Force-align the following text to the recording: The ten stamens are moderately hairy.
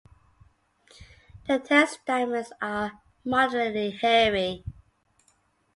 The 1.47 1.59
ten 1.59 1.85
stamens 1.85 2.51
are 2.59 2.99
moderately 3.23 3.91
hairy. 3.91 4.63